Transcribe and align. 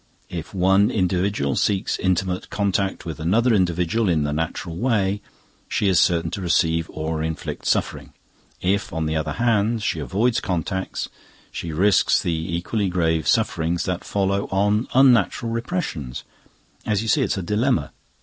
If 0.31 0.51
one 0.51 0.89
individual 0.89 1.55
seeks 1.55 1.99
intimate 1.99 2.49
contact 2.49 3.05
with 3.05 3.19
another 3.19 3.53
individual 3.53 4.09
in 4.09 4.23
the 4.23 4.33
natural 4.33 4.75
way, 4.75 5.21
she 5.69 5.87
is 5.87 5.99
certain 5.99 6.31
to 6.31 6.41
receive 6.41 6.89
or 6.91 7.21
inflict 7.21 7.67
suffering. 7.67 8.11
If 8.61 8.91
on 8.91 9.05
the 9.05 9.15
other 9.15 9.33
hand, 9.33 9.83
she 9.83 9.99
avoids 9.99 10.39
contacts, 10.41 11.07
she 11.51 11.71
risks 11.71 12.19
the 12.19 12.31
equally 12.33 12.89
grave 12.89 13.27
sufferings 13.27 13.83
that 13.83 14.03
follow 14.03 14.45
on 14.47 14.87
unnatural 14.95 15.51
repressions. 15.51 16.23
As 16.83 17.03
you 17.03 17.07
see, 17.07 17.21
it's 17.21 17.37
a 17.37 17.43
dilemma." 17.43 17.91